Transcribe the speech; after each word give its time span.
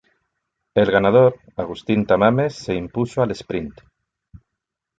El 0.73 0.89
ganador 0.89 1.37
Agustín 1.55 2.07
Tamames 2.07 2.55
se 2.55 2.73
impuso 2.73 3.21
al 3.21 3.29
sprint. 3.33 3.75